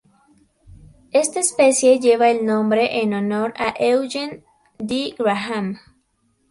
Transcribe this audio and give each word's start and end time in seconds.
Esta 1.11 1.39
especie 1.41 1.99
lleva 1.99 2.29
el 2.31 2.43
nombre 2.43 3.03
en 3.03 3.13
honor 3.13 3.53
a 3.55 3.75
Eugene 3.77 4.43
D. 4.79 5.13
Graham. 5.15 5.77